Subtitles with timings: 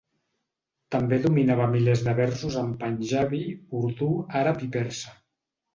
[0.95, 3.45] També dominava milers de versos en panjabi,
[3.83, 5.17] urdú, àrab i persa.